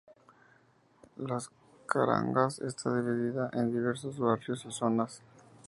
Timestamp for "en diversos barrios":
3.53-4.65